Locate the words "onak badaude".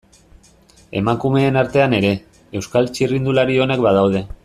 3.67-4.25